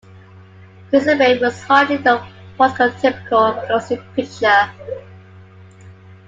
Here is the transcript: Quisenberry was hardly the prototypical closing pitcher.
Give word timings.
Quisenberry 0.89 1.39
was 1.39 1.61
hardly 1.63 1.97
the 1.97 2.25
prototypical 2.59 3.63
closing 3.67 4.01
pitcher. 4.15 4.71